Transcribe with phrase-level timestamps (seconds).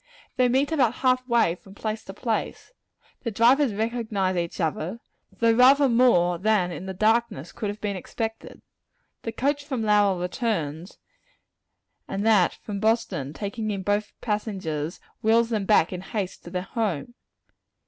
[0.35, 4.99] They meet about half way from place to place, and the drivers recognize each other
[5.31, 8.63] though rather more than, in the darkness, could have been expected.
[9.21, 10.97] The coach from Lowell returns,
[12.07, 16.63] and that from Boston, taking in both passengers, wheels them back in haste to their
[16.63, 17.13] home.